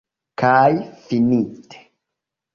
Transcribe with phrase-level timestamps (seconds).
[0.41, 0.71] Kaj
[1.03, 1.85] finite.